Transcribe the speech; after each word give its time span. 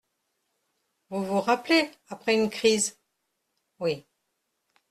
Vous 1.11 1.23
vous 1.23 1.41
rappelez, 1.41 1.91
après 2.09 2.33
une 2.33 2.49
crise? 2.49 2.97
Oui. 3.77 4.03